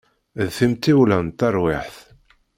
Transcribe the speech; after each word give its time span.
D 0.45 0.47
timṭiwla 0.57 1.17
n 1.25 1.27
terwiḥt. 1.39 1.97